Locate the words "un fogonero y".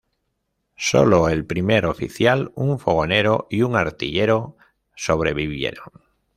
2.55-3.61